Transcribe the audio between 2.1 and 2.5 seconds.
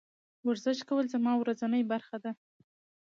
ده.